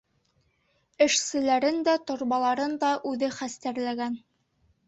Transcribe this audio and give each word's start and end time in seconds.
Эшселәрен 1.05 1.77
дә, 1.89 1.95
торбаларын 2.09 2.75
да 2.85 2.91
үҙе 3.13 3.33
хәстәрләгән. 3.39 4.21